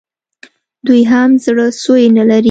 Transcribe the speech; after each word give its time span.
دی 0.87 1.01
هم 1.11 1.29
زړه 1.45 1.65
سوی 1.83 2.05
نه 2.17 2.23
لري 2.29 2.39